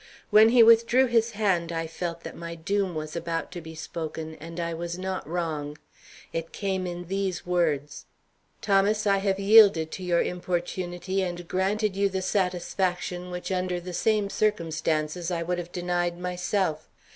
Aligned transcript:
When 0.31 0.49
he 0.49 0.63
withdrew 0.63 1.05
his 1.05 1.33
hand, 1.33 1.71
I 1.71 1.85
feel 1.85 2.17
that 2.23 2.35
my 2.35 2.55
doom 2.55 2.95
was 2.95 3.15
about 3.15 3.51
to 3.51 3.61
be 3.61 3.75
spoken, 3.75 4.33
and 4.39 4.59
I 4.59 4.73
was 4.73 4.97
not 4.97 5.27
wrong. 5.27 5.77
It 6.33 6.51
came 6.51 6.87
in 6.87 7.05
these 7.05 7.45
words: 7.45 8.07
"Thomas, 8.63 9.05
I 9.05 9.19
have 9.19 9.37
yielded 9.39 9.91
to 9.91 10.03
your 10.03 10.23
importunity 10.23 11.21
and 11.21 11.47
granted 11.47 11.95
you 11.95 12.09
the 12.09 12.23
satisfaction 12.23 13.29
which 13.29 13.51
under 13.51 13.79
the 13.79 13.93
same 13.93 14.31
circumstances 14.31 15.29
I 15.29 15.43
would 15.43 15.59
have 15.59 15.71
denied 15.71 16.17
myself. 16.17 16.89